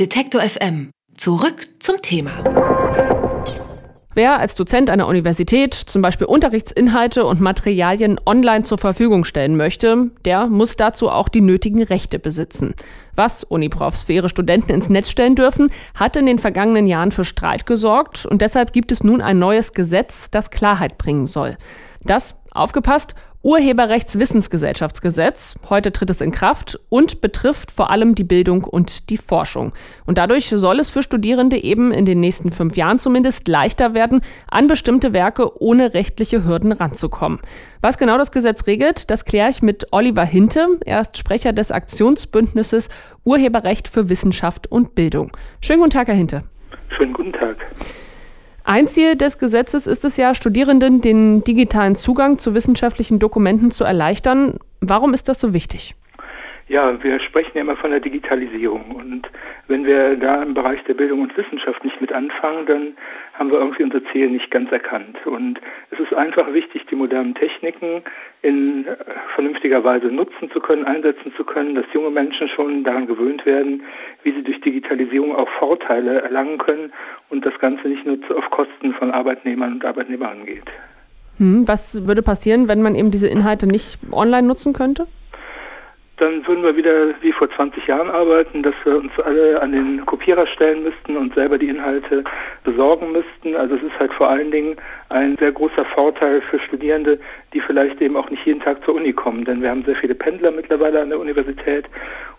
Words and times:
Detektor 0.00 0.40
FM. 0.40 0.90
Zurück 1.16 1.68
zum 1.78 2.02
Thema. 2.02 2.32
Wer 4.12 4.40
als 4.40 4.56
Dozent 4.56 4.90
einer 4.90 5.06
Universität 5.06 5.72
zum 5.72 6.02
Beispiel 6.02 6.26
Unterrichtsinhalte 6.26 7.24
und 7.24 7.40
Materialien 7.40 8.18
online 8.26 8.64
zur 8.64 8.78
Verfügung 8.78 9.22
stellen 9.22 9.56
möchte, 9.56 10.10
der 10.24 10.48
muss 10.48 10.74
dazu 10.74 11.10
auch 11.10 11.28
die 11.28 11.40
nötigen 11.40 11.80
Rechte 11.80 12.18
besitzen. 12.18 12.74
Was 13.14 13.44
Uniprofs 13.44 14.02
für 14.02 14.14
ihre 14.14 14.28
Studenten 14.28 14.72
ins 14.72 14.88
Netz 14.88 15.10
stellen 15.10 15.36
dürfen, 15.36 15.70
hat 15.94 16.16
in 16.16 16.26
den 16.26 16.40
vergangenen 16.40 16.88
Jahren 16.88 17.12
für 17.12 17.24
Streit 17.24 17.64
gesorgt 17.64 18.26
und 18.26 18.42
deshalb 18.42 18.72
gibt 18.72 18.90
es 18.90 19.04
nun 19.04 19.20
ein 19.20 19.38
neues 19.38 19.74
Gesetz, 19.74 20.28
das 20.28 20.50
Klarheit 20.50 20.98
bringen 20.98 21.28
soll. 21.28 21.56
Das, 22.02 22.40
aufgepasst, 22.50 23.14
Urheberrechtswissensgesellschaftsgesetz. 23.44 25.56
Heute 25.68 25.92
tritt 25.92 26.08
es 26.08 26.22
in 26.22 26.32
Kraft 26.32 26.80
und 26.88 27.20
betrifft 27.20 27.70
vor 27.70 27.90
allem 27.90 28.14
die 28.14 28.24
Bildung 28.24 28.64
und 28.64 29.10
die 29.10 29.18
Forschung. 29.18 29.74
Und 30.06 30.16
dadurch 30.16 30.48
soll 30.48 30.80
es 30.80 30.90
für 30.90 31.02
Studierende 31.02 31.62
eben 31.62 31.92
in 31.92 32.06
den 32.06 32.20
nächsten 32.20 32.50
fünf 32.50 32.74
Jahren 32.76 32.98
zumindest 32.98 33.46
leichter 33.46 33.92
werden, 33.92 34.22
an 34.48 34.66
bestimmte 34.66 35.12
Werke 35.12 35.60
ohne 35.60 35.92
rechtliche 35.92 36.46
Hürden 36.46 36.72
ranzukommen. 36.72 37.38
Was 37.82 37.98
genau 37.98 38.16
das 38.16 38.32
Gesetz 38.32 38.66
regelt, 38.66 39.10
das 39.10 39.26
kläre 39.26 39.50
ich 39.50 39.60
mit 39.60 39.92
Oliver 39.92 40.24
Hinte. 40.24 40.66
Er 40.86 41.02
ist 41.02 41.18
Sprecher 41.18 41.52
des 41.52 41.70
Aktionsbündnisses 41.70 42.88
Urheberrecht 43.24 43.88
für 43.88 44.08
Wissenschaft 44.08 44.72
und 44.72 44.94
Bildung. 44.94 45.32
Schönen 45.60 45.80
guten 45.80 45.90
Tag, 45.90 46.08
Herr 46.08 46.14
Hinte. 46.14 46.44
Schönen 46.96 47.12
guten 47.12 47.34
Tag. 47.34 47.58
Ein 48.66 48.88
Ziel 48.88 49.14
des 49.14 49.38
Gesetzes 49.38 49.86
ist 49.86 50.06
es 50.06 50.16
ja, 50.16 50.34
Studierenden 50.34 51.02
den 51.02 51.44
digitalen 51.44 51.94
Zugang 51.94 52.38
zu 52.38 52.54
wissenschaftlichen 52.54 53.18
Dokumenten 53.18 53.70
zu 53.70 53.84
erleichtern. 53.84 54.58
Warum 54.80 55.12
ist 55.12 55.28
das 55.28 55.38
so 55.38 55.52
wichtig? 55.52 55.94
Ja, 56.66 57.02
wir 57.02 57.20
sprechen 57.20 57.50
ja 57.54 57.60
immer 57.60 57.76
von 57.76 57.90
der 57.90 58.00
Digitalisierung 58.00 58.92
und 58.92 59.28
wenn 59.68 59.84
wir 59.84 60.16
da 60.16 60.42
im 60.42 60.54
Bereich 60.54 60.82
der 60.84 60.94
Bildung 60.94 61.20
und 61.20 61.36
Wissenschaft 61.36 61.84
nicht 61.84 62.00
mit 62.00 62.10
anfangen, 62.10 62.64
dann 62.66 62.96
haben 63.34 63.50
wir 63.50 63.58
irgendwie 63.58 63.82
unser 63.82 64.02
Ziel 64.12 64.30
nicht 64.30 64.50
ganz 64.50 64.72
erkannt. 64.72 65.26
Und 65.26 65.60
es 65.90 66.00
ist 66.00 66.14
einfach 66.14 66.52
wichtig, 66.54 66.86
die 66.86 66.94
modernen 66.94 67.34
Techniken 67.34 68.02
in 68.40 68.86
äh, 68.86 68.96
vernünftiger 69.34 69.84
Weise 69.84 70.06
nutzen 70.06 70.50
zu 70.50 70.60
können, 70.60 70.84
einsetzen 70.84 71.34
zu 71.36 71.44
können, 71.44 71.74
dass 71.74 71.84
junge 71.92 72.10
Menschen 72.10 72.48
schon 72.48 72.82
daran 72.82 73.06
gewöhnt 73.06 73.44
werden, 73.44 73.82
wie 74.22 74.32
sie 74.32 74.42
durch 74.42 74.60
Digitalisierung 74.62 75.36
auch 75.36 75.48
Vorteile 75.58 76.22
erlangen 76.22 76.56
können 76.56 76.92
und 77.28 77.44
das 77.44 77.58
Ganze 77.58 77.88
nicht 77.88 78.06
nur 78.06 78.18
auf 78.36 78.48
Kosten 78.50 78.94
von 78.94 79.10
Arbeitnehmern 79.10 79.74
und 79.74 79.84
Arbeitnehmern 79.84 80.46
geht. 80.46 80.70
Hm, 81.38 81.68
was 81.68 82.06
würde 82.06 82.22
passieren, 82.22 82.68
wenn 82.68 82.80
man 82.80 82.94
eben 82.94 83.10
diese 83.10 83.28
Inhalte 83.28 83.66
nicht 83.66 83.98
online 84.12 84.46
nutzen 84.46 84.72
könnte? 84.72 85.06
Dann 86.16 86.46
würden 86.46 86.62
wir 86.62 86.76
wieder 86.76 87.20
wie 87.22 87.32
vor 87.32 87.50
20 87.50 87.86
Jahren 87.86 88.08
arbeiten, 88.08 88.62
dass 88.62 88.74
wir 88.84 88.96
uns 88.96 89.10
alle 89.24 89.60
an 89.60 89.72
den 89.72 90.06
Kopierer 90.06 90.46
stellen 90.46 90.84
müssten 90.84 91.16
und 91.16 91.34
selber 91.34 91.58
die 91.58 91.68
Inhalte 91.68 92.22
besorgen 92.62 93.10
müssten. 93.12 93.56
Also 93.56 93.74
es 93.74 93.82
ist 93.82 93.98
halt 93.98 94.12
vor 94.12 94.30
allen 94.30 94.52
Dingen 94.52 94.76
ein 95.08 95.36
sehr 95.38 95.50
großer 95.50 95.84
Vorteil 95.86 96.40
für 96.42 96.60
Studierende, 96.60 97.18
die 97.52 97.60
vielleicht 97.60 98.00
eben 98.00 98.16
auch 98.16 98.30
nicht 98.30 98.46
jeden 98.46 98.60
Tag 98.60 98.84
zur 98.84 98.94
Uni 98.94 99.12
kommen. 99.12 99.44
Denn 99.44 99.60
wir 99.60 99.70
haben 99.70 99.84
sehr 99.84 99.96
viele 99.96 100.14
Pendler 100.14 100.52
mittlerweile 100.52 101.02
an 101.02 101.08
der 101.08 101.18
Universität 101.18 101.86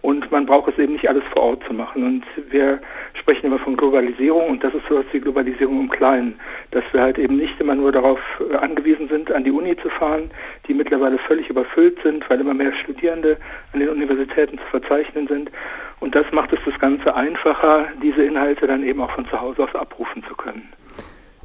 und 0.05 0.31
man 0.31 0.45
braucht 0.45 0.71
es 0.71 0.77
eben 0.77 0.93
nicht 0.93 1.09
alles 1.09 1.23
vor 1.33 1.41
Ort 1.41 1.63
zu 1.67 1.73
machen. 1.73 2.03
Und 2.03 2.23
wir 2.51 2.79
sprechen 3.19 3.47
immer 3.47 3.59
von 3.59 3.75
Globalisierung 3.75 4.49
und 4.51 4.63
das 4.63 4.73
ist 4.73 4.83
so 4.87 4.99
etwas 4.99 5.11
wie 5.13 5.19
Globalisierung 5.19 5.81
im 5.81 5.89
Kleinen, 5.89 6.39
dass 6.71 6.83
wir 6.91 7.01
halt 7.01 7.17
eben 7.17 7.37
nicht 7.37 7.59
immer 7.59 7.73
nur 7.73 7.91
darauf 7.91 8.19
äh, 8.39 8.55
angewiesen 8.55 9.07
sind, 9.09 9.31
an 9.31 9.43
die 9.43 9.51
Uni 9.51 9.75
zu 9.77 9.89
fahren, 9.89 10.29
die 10.67 10.73
mittlerweile 10.73 11.17
völlig 11.19 11.49
überfüllt 11.49 11.97
sind, 12.03 12.29
weil 12.29 12.39
immer 12.39 12.53
mehr 12.53 12.73
Studierende 12.73 13.37
an 13.73 13.79
den 13.79 13.89
Universitäten 13.89 14.57
zu 14.57 14.65
verzeichnen 14.71 15.27
sind. 15.27 15.51
Und 15.99 16.15
das 16.15 16.25
macht 16.31 16.51
es 16.53 16.59
das 16.65 16.79
Ganze 16.79 17.15
einfacher, 17.15 17.87
diese 18.01 18.23
Inhalte 18.23 18.67
dann 18.67 18.83
eben 18.83 19.01
auch 19.01 19.11
von 19.11 19.25
zu 19.27 19.39
Hause 19.39 19.63
aus 19.63 19.75
abrufen 19.75 20.23
zu 20.27 20.35
können. 20.35 20.69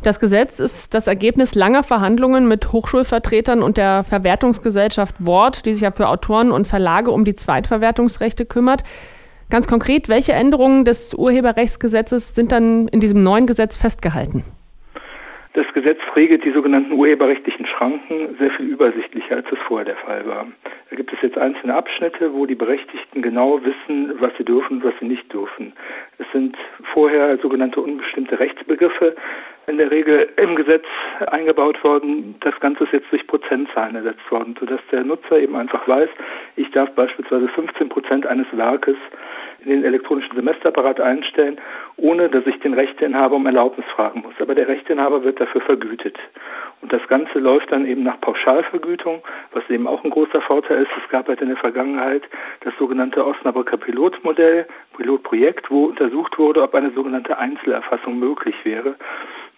Das 0.03 0.19
Gesetz 0.19 0.61
ist 0.61 0.95
das 0.95 1.07
Ergebnis 1.07 1.55
langer 1.55 1.83
Verhandlungen 1.83 2.49
mit 2.49 2.73
Hochschulvertretern 2.73 3.63
und 3.63 3.77
der 3.77 4.03
Verwertungsgesellschaft 4.03 5.27
Wort, 5.27 5.67
die 5.67 5.75
sich 5.75 5.83
ja 5.83 5.93
für 5.93 6.09
Autoren 6.09 6.53
und 6.53 6.67
Verlage 6.67 7.11
um 7.11 7.27
die 7.27 7.35
Zweitverwertungsrechte 7.35 8.47
kümmert. 8.47 8.83
Ganz 9.51 9.67
konkret, 9.67 10.09
welche 10.09 10.33
Änderungen 10.33 10.87
des 10.87 11.13
Urheberrechtsgesetzes 11.13 12.35
sind 12.35 12.51
dann 12.51 12.89
in 12.89 13.01
diesem 13.01 13.23
neuen 13.23 13.47
Gesetz 13.47 13.77
festgehalten? 13.77 14.45
Das 15.53 15.67
Gesetz 15.75 15.99
regelt 16.15 16.45
die 16.45 16.53
sogenannten 16.53 16.93
urheberrechtlichen 16.93 17.67
Schranken 17.67 18.37
sehr 18.39 18.53
viel 18.53 18.67
übersichtlicher, 18.67 19.37
als 19.37 19.47
es 19.51 19.59
vorher 19.59 19.85
der 19.85 19.97
Fall 19.97 20.25
war. 20.25 20.47
Da 20.91 20.97
gibt 20.97 21.13
es 21.13 21.21
jetzt 21.23 21.39
einzelne 21.39 21.75
Abschnitte, 21.75 22.33
wo 22.33 22.47
die 22.47 22.55
Berechtigten 22.55 23.21
genau 23.21 23.61
wissen, 23.65 24.15
was 24.21 24.31
sie 24.39 24.45
dürfen 24.45 24.77
und 24.77 24.85
was 24.85 24.95
sie 25.01 25.07
nicht 25.07 25.33
dürfen. 25.33 25.73
Es 26.19 26.27
sind 26.33 26.57
vorher 26.95 27.37
sogenannte 27.39 27.81
unbestimmte 27.81 28.39
Rechtsbegriffe 28.39 29.17
in 29.71 29.79
der 29.79 29.91
Regel 29.91 30.29
im 30.37 30.57
Gesetz 30.57 30.85
eingebaut 31.27 31.83
worden. 31.85 32.35
Das 32.41 32.59
Ganze 32.61 32.85
ist 32.85 32.93
jetzt 32.93 33.11
durch 33.11 33.27
Prozentzahlen 33.27 33.95
ersetzt 33.95 34.31
worden, 34.31 34.57
sodass 34.59 34.81
der 34.91 35.05
Nutzer 35.05 35.39
eben 35.39 35.57
einfach 35.57 35.87
weiß, 35.87 36.09
ich 36.57 36.71
darf 36.73 36.91
beispielsweise 36.91 37.49
15 37.49 37.89
Prozent 37.89 38.27
eines 38.27 38.47
Werkes 38.53 38.97
in 39.65 39.71
den 39.71 39.85
elektronischen 39.85 40.35
Semesterapparat 40.35 41.01
einstellen, 41.01 41.61
ohne 41.97 42.29
dass 42.29 42.47
ich 42.47 42.59
den 42.61 42.75
Rechteinhaber 42.75 43.37
um 43.37 43.47
Erlaubnis 43.47 43.87
fragen 43.95 44.23
muss. 44.23 44.35
Aber 44.41 44.55
der 44.55 44.69
Rechteinhaber 44.69 45.23
wird 45.23 45.41
dafür 45.41 45.61
vergütet. 45.61 46.19
Und 46.83 46.93
das 46.93 47.07
Ganze 47.09 47.39
läuft 47.39 47.71
dann 47.71 47.87
eben 47.87 48.03
nach 48.03 48.21
Pauschalvergütung, 48.21 49.23
was 49.53 49.69
eben 49.69 49.87
auch 49.87 50.03
ein 50.03 50.11
großer 50.11 50.41
Vorteil 50.41 50.83
ist. 50.83 50.91
Es 51.03 51.11
gab 51.11 51.29
halt 51.29 51.43
in 51.43 51.49
der 51.49 51.59
Vergangenheit 51.59 52.23
das 52.61 52.73
sogenannte 52.79 53.25
Osnabrücker 53.27 53.77
Pilotmodell, 53.77 54.67
Pilotprojekt, 54.97 55.71
wo 55.71 55.87
untersucht 55.87 56.39
wurde, 56.39 56.63
ob 56.63 56.75
eine 56.75 56.91
sogenannte 56.93 57.37
Einzelerfassung 57.39 58.19
möglich 58.19 58.55
wäre. 58.65 58.97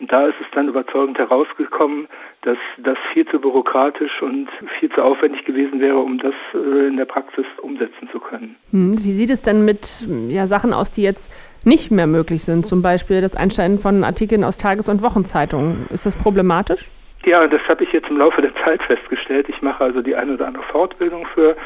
Und 0.02 0.10
da 0.12 0.26
ist 0.26 0.34
es 0.40 0.46
dann 0.52 0.66
überzeugend 0.66 1.16
herausgekommen, 1.16 2.08
dass 2.40 2.58
das 2.78 2.98
viel 3.12 3.24
zu 3.24 3.38
bürokratisch 3.38 4.20
und 4.20 4.48
viel 4.80 4.90
zu 4.90 5.00
aufwendig 5.00 5.44
gewesen 5.44 5.80
wäre, 5.80 5.96
um 5.96 6.18
das 6.18 6.34
äh, 6.54 6.88
in 6.88 6.96
der 6.96 7.04
Praxis 7.04 7.44
umsetzen 7.58 8.08
zu 8.10 8.18
können. 8.18 8.56
Hm, 8.72 8.98
wie 8.98 9.12
sieht 9.12 9.30
es 9.30 9.42
denn 9.42 9.64
mit 9.64 10.08
ja, 10.28 10.48
Sachen 10.48 10.72
aus, 10.72 10.90
die 10.90 11.04
jetzt 11.04 11.32
nicht 11.64 11.92
mehr 11.92 12.08
möglich 12.08 12.42
sind? 12.42 12.66
Zum 12.66 12.82
Beispiel 12.82 13.20
das 13.20 13.36
Einstellen 13.36 13.78
von 13.78 14.02
Artikeln 14.02 14.42
aus 14.42 14.56
Tages- 14.56 14.88
und 14.88 15.02
Wochenzeitungen. 15.02 15.86
Ist 15.90 16.04
das 16.04 16.16
problematisch? 16.16 16.90
Ja, 17.24 17.46
das 17.46 17.60
habe 17.68 17.84
ich 17.84 17.92
jetzt 17.92 18.10
im 18.10 18.16
Laufe 18.16 18.42
der 18.42 18.56
Zeit 18.56 18.82
festgestellt. 18.82 19.48
Ich 19.48 19.62
mache 19.62 19.84
also 19.84 20.02
die 20.02 20.16
eine 20.16 20.34
oder 20.34 20.48
andere 20.48 20.64
Fortbildung 20.64 21.28
für 21.32 21.56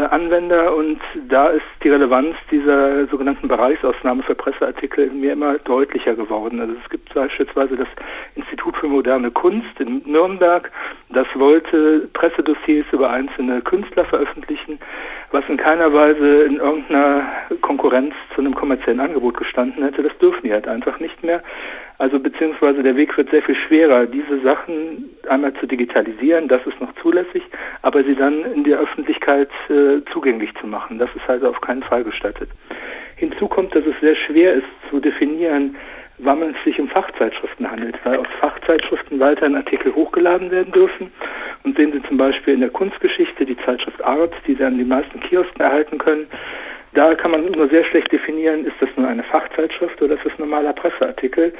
Anwender 0.00 0.74
und 0.74 1.00
da 1.28 1.48
ist 1.48 1.62
die 1.82 1.88
Relevanz 1.88 2.34
dieser 2.50 3.06
sogenannten 3.06 3.46
Bereichsausnahme 3.46 4.22
für 4.24 4.34
Presseartikel 4.34 5.10
mir 5.10 5.32
immer 5.32 5.58
deutlicher 5.58 6.14
geworden. 6.14 6.60
Also 6.60 6.74
es 6.82 6.90
gibt 6.90 7.14
beispielsweise 7.14 7.76
das 7.76 7.88
Institut 8.34 8.76
für 8.76 8.88
moderne 8.88 9.30
Kunst 9.30 9.78
in 9.78 10.02
Nürnberg, 10.04 10.70
das 11.10 11.26
wollte 11.34 12.08
Pressedossiers 12.12 12.86
über 12.92 13.10
einzelne 13.10 13.60
Künstler 13.60 14.04
veröffentlichen, 14.04 14.80
was 15.34 15.44
in 15.48 15.56
keiner 15.56 15.92
Weise 15.92 16.44
in 16.44 16.56
irgendeiner 16.58 17.26
Konkurrenz 17.60 18.14
zu 18.34 18.40
einem 18.40 18.54
kommerziellen 18.54 19.00
Angebot 19.00 19.36
gestanden 19.36 19.82
hätte. 19.82 20.04
Das 20.04 20.16
dürfen 20.18 20.42
die 20.44 20.52
halt 20.52 20.68
einfach 20.68 21.00
nicht 21.00 21.24
mehr. 21.24 21.42
Also 21.98 22.20
beziehungsweise 22.20 22.82
der 22.84 22.96
Weg 22.96 23.16
wird 23.16 23.30
sehr 23.30 23.42
viel 23.42 23.56
schwerer, 23.56 24.06
diese 24.06 24.40
Sachen 24.42 25.10
einmal 25.28 25.52
zu 25.54 25.66
digitalisieren, 25.66 26.48
das 26.48 26.64
ist 26.66 26.80
noch 26.80 26.92
zulässig, 27.02 27.42
aber 27.82 28.02
sie 28.04 28.14
dann 28.14 28.44
in 28.44 28.64
der 28.64 28.78
Öffentlichkeit 28.78 29.50
äh, 29.68 30.00
zugänglich 30.12 30.50
zu 30.60 30.66
machen. 30.66 30.98
Das 30.98 31.10
ist 31.14 31.28
also 31.28 31.48
auf 31.48 31.60
keinen 31.60 31.82
Fall 31.82 32.04
gestattet. 32.04 32.48
Hinzu 33.16 33.48
kommt, 33.48 33.74
dass 33.74 33.84
es 33.86 33.94
sehr 34.00 34.16
schwer 34.16 34.54
ist 34.54 34.66
zu 34.90 35.00
definieren, 35.00 35.76
wann 36.18 36.42
es 36.42 36.56
sich 36.64 36.78
um 36.80 36.88
Fachzeitschriften 36.88 37.68
handelt, 37.68 37.98
weil 38.04 38.18
aus 38.18 38.26
Fachzeitschriften 38.40 39.18
weiterhin 39.18 39.56
Artikel 39.56 39.94
hochgeladen 39.94 40.50
werden 40.50 40.72
dürfen. 40.72 41.12
Und 41.64 41.76
sehen 41.78 41.92
Sie 41.92 42.02
zum 42.02 42.18
Beispiel 42.18 42.54
in 42.54 42.60
der 42.60 42.70
Kunstgeschichte 42.70 43.46
die 43.46 43.56
Zeitschrift 43.56 44.02
Art, 44.04 44.34
die 44.46 44.54
Sie 44.54 44.62
an 44.64 44.76
die 44.76 44.84
meisten 44.84 45.18
Kiosken 45.20 45.62
erhalten 45.62 45.98
können, 45.98 46.26
da 46.94 47.12
kann 47.16 47.32
man 47.32 47.44
nur 47.50 47.68
sehr 47.68 47.84
schlecht 47.84 48.12
definieren, 48.12 48.64
ist 48.64 48.76
das 48.78 48.88
nur 48.96 49.08
eine 49.08 49.24
Fachzeitschrift 49.24 50.00
oder 50.00 50.14
ist 50.14 50.24
das 50.24 50.32
ein 50.34 50.42
normaler 50.42 50.72
Presseartikel. 50.72 51.52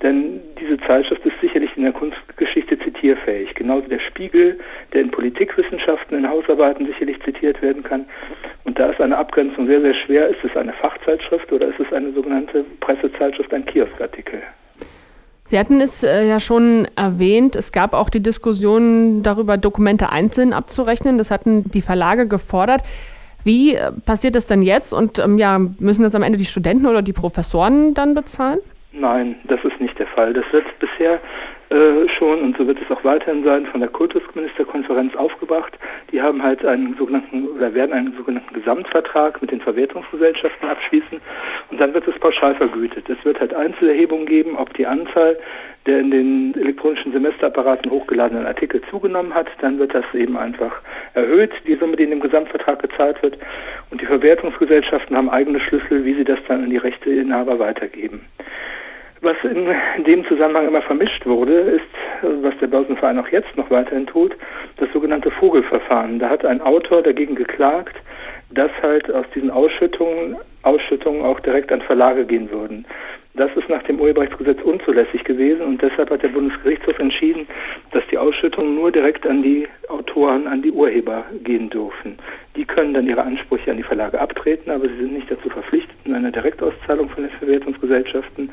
Denn 0.00 0.40
diese 0.60 0.78
Zeitschrift 0.78 1.26
ist 1.26 1.40
sicherlich 1.40 1.76
in 1.76 1.82
der 1.82 1.92
Kunstgeschichte 1.92 2.78
zitierfähig. 2.78 3.52
Genauso 3.56 3.88
der 3.88 3.98
Spiegel, 3.98 4.60
der 4.92 5.00
in 5.00 5.10
Politikwissenschaften, 5.10 6.18
in 6.18 6.28
Hausarbeiten 6.28 6.86
sicherlich 6.86 7.20
zitiert 7.22 7.60
werden 7.62 7.82
kann. 7.82 8.04
Und 8.62 8.78
da 8.78 8.90
ist 8.90 9.00
eine 9.00 9.16
Abgrenzung 9.16 9.66
sehr, 9.66 9.80
sehr 9.80 9.94
schwer. 9.94 10.28
Ist 10.28 10.44
es 10.44 10.56
eine 10.56 10.72
Fachzeitschrift 10.74 11.50
oder 11.50 11.66
ist 11.66 11.80
es 11.80 11.92
eine 11.92 12.12
sogenannte 12.12 12.64
Pressezeitschrift, 12.78 13.52
ein 13.52 13.66
Kioskartikel? 13.66 14.40
Sie 15.46 15.58
hatten 15.58 15.80
es 15.80 16.02
äh, 16.02 16.26
ja 16.26 16.40
schon 16.40 16.88
erwähnt, 16.96 17.54
es 17.54 17.70
gab 17.70 17.94
auch 17.94 18.10
die 18.10 18.22
Diskussion 18.22 19.22
darüber, 19.22 19.56
Dokumente 19.56 20.10
einzeln 20.10 20.52
abzurechnen. 20.52 21.18
Das 21.18 21.30
hatten 21.30 21.70
die 21.70 21.82
Verlage 21.82 22.26
gefordert. 22.26 22.82
Wie 23.44 23.76
äh, 23.76 23.92
passiert 23.92 24.34
das 24.34 24.46
denn 24.48 24.62
jetzt? 24.62 24.92
Und 24.92 25.20
ähm, 25.20 25.38
ja, 25.38 25.58
müssen 25.58 26.02
das 26.02 26.16
am 26.16 26.24
Ende 26.24 26.36
die 26.36 26.44
Studenten 26.44 26.86
oder 26.86 27.02
die 27.02 27.12
Professoren 27.12 27.94
dann 27.94 28.14
bezahlen? 28.14 28.58
Nein, 28.92 29.36
das 29.44 29.60
ist 29.62 29.80
nicht 29.80 29.96
der 29.98 30.08
Fall. 30.08 30.32
Das 30.32 30.44
wird 30.52 30.64
bisher 30.80 31.20
äh, 31.70 32.08
schon 32.08 32.40
und 32.42 32.56
so 32.56 32.66
wird 32.66 32.78
es 32.80 32.90
auch 32.90 33.02
weiterhin 33.04 33.44
sein, 33.44 33.66
von 33.66 33.80
der 33.80 33.88
Kultusministerkonferenz 33.88 35.16
aufgebracht. 35.16 35.78
Die 36.12 36.22
haben 36.22 36.42
halt 36.42 36.64
einen 36.64 36.96
sogenannten 36.96 37.48
oder 37.48 37.74
werden 37.74 37.92
einen 37.92 38.14
sogenannten 38.16 38.54
Gesamtvertrag 38.54 39.40
mit 39.40 39.50
den 39.50 39.60
Verwertungsgesellschaften 39.60 40.68
abschließen 40.68 41.20
und 41.70 41.80
dann 41.80 41.92
wird 41.94 42.06
es 42.06 42.18
pauschal 42.18 42.54
vergütet. 42.54 43.08
Es 43.08 43.24
wird 43.24 43.40
halt 43.40 43.54
Einzelerhebungen 43.54 44.26
geben, 44.26 44.56
ob 44.56 44.74
die 44.74 44.86
Anzahl 44.86 45.36
der 45.86 46.00
in 46.00 46.10
den 46.10 46.54
elektronischen 46.54 47.12
Semesterapparaten 47.12 47.90
hochgeladenen 47.90 48.46
Artikel 48.46 48.82
zugenommen 48.90 49.34
hat, 49.34 49.46
dann 49.60 49.78
wird 49.78 49.94
das 49.94 50.04
eben 50.14 50.36
einfach 50.36 50.80
erhöht, 51.14 51.52
die 51.66 51.76
Summe, 51.76 51.96
die 51.96 52.04
in 52.04 52.10
dem 52.10 52.20
Gesamtvertrag 52.20 52.82
gezahlt 52.82 53.22
wird. 53.22 53.38
Und 53.90 54.00
die 54.00 54.06
Verwertungsgesellschaften 54.06 55.16
haben 55.16 55.30
eigene 55.30 55.60
Schlüssel, 55.60 56.04
wie 56.04 56.14
sie 56.14 56.24
das 56.24 56.38
dann 56.48 56.64
an 56.64 56.70
die 56.70 56.76
Rechteinhaber 56.76 57.58
weitergeben. 57.58 58.22
Was 59.26 59.42
in 59.42 60.04
dem 60.04 60.24
Zusammenhang 60.28 60.68
immer 60.68 60.82
vermischt 60.82 61.26
wurde, 61.26 61.52
ist, 61.52 61.82
was 62.22 62.56
der 62.60 62.68
Börsenverein 62.68 63.18
auch 63.18 63.26
jetzt 63.26 63.56
noch 63.56 63.68
weiterhin 63.72 64.06
tut, 64.06 64.36
das 64.76 64.88
sogenannte 64.92 65.32
Vogelverfahren. 65.32 66.20
Da 66.20 66.30
hat 66.30 66.44
ein 66.44 66.60
Autor 66.60 67.02
dagegen 67.02 67.34
geklagt, 67.34 67.96
dass 68.50 68.70
halt 68.82 69.12
aus 69.12 69.24
diesen 69.34 69.50
Ausschüttungen 69.50 70.36
Ausschüttungen 70.62 71.24
auch 71.24 71.40
direkt 71.40 71.72
an 71.72 71.82
Verlage 71.82 72.24
gehen 72.24 72.52
würden. 72.52 72.86
Das 73.36 73.50
ist 73.54 73.68
nach 73.68 73.82
dem 73.82 74.00
Urheberrechtsgesetz 74.00 74.62
unzulässig 74.62 75.22
gewesen 75.24 75.60
und 75.60 75.82
deshalb 75.82 76.08
hat 76.08 76.22
der 76.22 76.28
Bundesgerichtshof 76.28 76.98
entschieden, 76.98 77.46
dass 77.92 78.02
die 78.10 78.16
Ausschüttungen 78.16 78.74
nur 78.76 78.90
direkt 78.90 79.26
an 79.26 79.42
die 79.42 79.68
Autoren, 79.88 80.46
an 80.46 80.62
die 80.62 80.72
Urheber 80.72 81.24
gehen 81.44 81.68
dürfen. 81.68 82.18
Die 82.56 82.64
können 82.64 82.94
dann 82.94 83.06
ihre 83.06 83.22
Ansprüche 83.22 83.70
an 83.70 83.76
die 83.76 83.82
Verlage 83.82 84.18
abtreten, 84.18 84.70
aber 84.70 84.88
sie 84.88 84.96
sind 84.96 85.12
nicht 85.12 85.30
dazu 85.30 85.50
verpflichtet. 85.50 85.94
Eine 86.06 86.32
Direktauszahlung 86.32 87.10
von 87.10 87.24
den 87.24 87.32
Verwertungsgesellschaften 87.32 88.48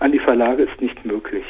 an 0.00 0.10
die 0.10 0.18
Verlage 0.18 0.64
ist 0.64 0.80
nicht 0.80 1.04
möglich. 1.04 1.44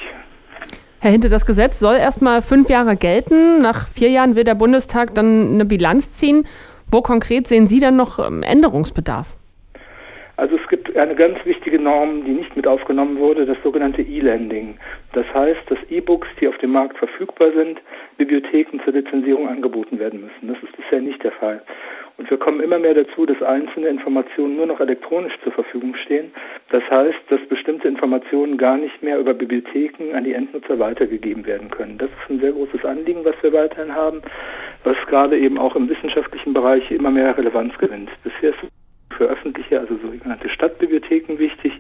Herr 1.01 1.13
Hinte, 1.13 1.31
das 1.31 1.47
Gesetz 1.47 1.81
soll 1.81 1.97
erst 1.97 2.21
mal 2.21 2.43
fünf 2.43 2.69
Jahre 2.69 2.97
gelten. 2.97 3.63
Nach 3.63 3.89
vier 3.89 4.11
Jahren 4.11 4.37
will 4.37 4.45
der 4.45 4.57
Bundestag 4.57 5.15
dann 5.15 5.55
eine 5.55 5.65
Bilanz 5.65 6.13
ziehen. 6.13 6.47
Wo 6.91 7.01
konkret 7.01 7.47
sehen 7.47 7.67
Sie 7.67 7.81
dann 7.81 7.97
noch 7.97 8.19
ähm, 8.19 8.43
Änderungsbedarf? 8.43 9.39
Also 10.39 10.57
es 10.57 10.69
gibt 10.69 10.78
eine 11.03 11.15
ganz 11.15 11.39
wichtige 11.45 11.79
Norm, 11.79 12.25
die 12.25 12.33
nicht 12.33 12.57
mit 12.57 12.67
aufgenommen 12.67 13.19
wurde, 13.19 13.47
das 13.47 13.57
sogenannte 13.63 14.03
E-Landing. 14.03 14.79
Das 15.13 15.27
heißt, 15.33 15.61
dass 15.69 15.79
E-Books, 15.91 16.29
die 16.41 16.49
auf 16.49 16.59
dem 16.59 16.73
Markt 16.73 16.99
verfügbar 16.99 17.53
sind, 17.53 17.81
Bibliotheken 18.17 18.81
zur 18.85 18.95
Lizenzierung 18.95 19.49
angeboten 19.49 19.99
werden 19.99 20.21
müssen. 20.21 20.49
Das 20.53 20.63
ist 20.63 20.77
bisher 20.77 21.01
nicht 21.01 21.23
der 21.23 21.33
Fall. 21.33 21.63
Und 22.19 22.29
wir 22.31 22.37
kommen 22.37 22.61
immer 22.61 22.81
mehr 22.81 22.95
dazu, 22.95 23.27
dass 23.27 23.41
einzelne 23.43 23.89
Informationen 23.89 24.57
nur 24.57 24.67
noch 24.67 24.81
elektronisch 24.81 25.35
zur 25.45 25.53
Verfügung 25.53 25.95
stehen. 25.95 26.33
Das 26.71 26.83
heißt, 26.91 27.19
dass 27.31 27.41
bestimmte 27.49 27.87
Informationen 27.87 28.59
gar 28.59 28.77
nicht 28.77 29.03
mehr 29.05 29.21
über 29.21 29.35
Bibliotheken 29.35 30.15
an 30.15 30.25
die 30.25 30.33
Endnutzer 30.33 30.81
weitergegeben 30.81 31.47
werden 31.47 31.71
können. 31.71 31.97
Das 31.97 32.09
ist 32.09 32.31
ein 32.31 32.41
sehr 32.41 32.53
großes 32.53 32.85
Anliegen, 32.85 33.25
was 33.25 33.37
wir 33.41 33.53
weiterhin 33.53 33.95
haben, 33.95 34.21
was 34.83 34.97
gerade 35.07 35.39
eben 35.39 35.59
auch 35.59 35.77
im 35.77 35.89
wissenschaftlichen 35.89 36.55
Bereich 36.55 36.91
immer 36.91 37.13
mehr 37.13 37.39
Relevanz 37.39 37.79
gewinnt. 37.79 38.11
Bisher 38.25 38.51
ist 38.51 38.59
für 39.19 39.25
öffentliche, 39.25 39.81
also 39.81 39.99
sogenannte 39.99 40.49
Stadtbibliotheken 40.49 41.39
wichtig, 41.39 41.73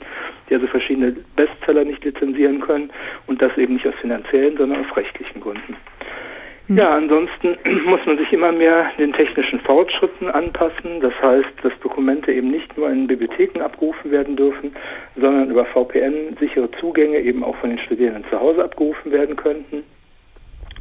die 0.51 0.55
also 0.55 0.67
verschiedene 0.67 1.13
Bestseller 1.37 1.85
nicht 1.85 2.05
lizenzieren 2.05 2.61
können 2.61 2.91
und 3.27 3.41
das 3.41 3.57
eben 3.57 3.75
nicht 3.75 3.87
aus 3.87 3.95
finanziellen, 4.01 4.59
sondern 4.59 4.85
aus 4.85 4.97
rechtlichen 4.97 5.41
Gründen. 5.41 5.77
Hm. 6.67 6.77
Ja, 6.77 6.95
ansonsten 6.97 7.57
muss 7.87 8.05
man 8.05 8.19
sich 8.19 8.31
immer 8.33 8.53
mehr 8.53 8.91
den 8.99 9.13
technischen 9.13 9.61
Fortschritten 9.61 10.29
anpassen. 10.29 11.01
Das 11.01 11.15
heißt, 11.23 11.49
dass 11.63 11.73
Dokumente 11.81 12.33
eben 12.33 12.51
nicht 12.51 12.77
nur 12.77 12.91
in 12.91 13.07
Bibliotheken 13.07 13.63
abgerufen 13.63 14.11
werden 14.11 14.37
dürfen, 14.37 14.75
sondern 15.17 15.51
über 15.51 15.65
VPN 15.65 16.37
sichere 16.39 16.71
Zugänge 16.73 17.21
eben 17.21 17.43
auch 17.43 17.57
von 17.57 17.71
den 17.71 17.79
Studierenden 17.79 18.25
zu 18.31 18.39
Hause 18.39 18.65
abgerufen 18.65 19.13
werden 19.13 19.37
könnten. 19.37 19.85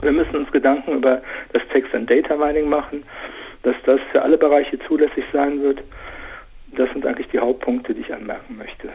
Wir 0.02 0.12
müssen 0.12 0.36
uns 0.36 0.52
Gedanken 0.52 0.98
über 0.98 1.22
das 1.54 1.62
Text- 1.72 1.96
and 1.96 2.10
Data 2.10 2.36
Mining 2.36 2.70
machen, 2.70 3.04
dass 3.64 3.76
das 3.86 4.00
für 4.12 4.22
alle 4.22 4.38
Bereiche 4.38 4.78
zulässig 4.88 5.24
sein 5.34 5.62
wird 5.62 5.82
das 6.78 6.90
sind 6.94 7.06
eigentlich 7.06 7.28
die 7.30 7.40
Hauptpunkte, 7.40 7.94
die 7.94 8.02
ich 8.02 8.14
anmerken 8.14 8.58
möchte. 8.58 8.90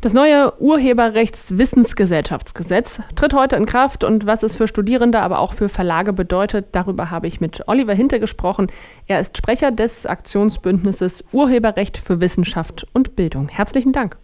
Das 0.00 0.12
neue 0.12 0.52
Urheberrechtswissensgesellschaftsgesetz 0.60 3.00
tritt 3.16 3.32
heute 3.32 3.56
in 3.56 3.64
Kraft 3.64 4.04
und 4.04 4.26
was 4.26 4.42
es 4.42 4.56
für 4.56 4.68
Studierende, 4.68 5.20
aber 5.20 5.38
auch 5.38 5.54
für 5.54 5.70
Verlage 5.70 6.12
bedeutet, 6.12 6.66
darüber 6.72 7.10
habe 7.10 7.26
ich 7.26 7.40
mit 7.40 7.66
Oliver 7.68 7.94
Hinte 7.94 8.20
gesprochen. 8.20 8.66
Er 9.06 9.20
ist 9.20 9.38
Sprecher 9.38 9.70
des 9.70 10.04
Aktionsbündnisses 10.04 11.24
Urheberrecht 11.32 11.96
für 11.96 12.20
Wissenschaft 12.20 12.86
und 12.92 13.16
Bildung. 13.16 13.48
Herzlichen 13.48 13.92
Dank. 13.92 14.18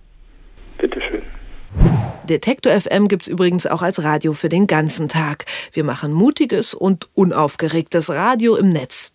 Bitteschön. 0.77 1.23
Detektor 2.25 2.79
FM 2.79 3.09
gibt 3.09 3.23
es 3.23 3.29
übrigens 3.29 3.67
auch 3.67 3.81
als 3.81 4.05
Radio 4.05 4.35
für 4.35 4.51
den 4.51 4.67
ganzen 4.67 5.09
Tag. 5.09 5.47
Wir 5.73 5.85
machen 5.85 6.13
mutiges 6.13 6.75
und 6.75 7.09
unaufgeregtes 7.15 8.11
Radio 8.11 8.57
im 8.57 8.69
Netz. 8.69 9.15